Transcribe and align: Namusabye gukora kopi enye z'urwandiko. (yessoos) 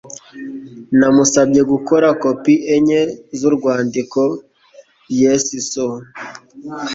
Namusabye 0.99 1.61
gukora 1.71 2.07
kopi 2.23 2.53
enye 2.75 3.01
z'urwandiko. 3.39 4.21
(yessoos) 5.19 6.05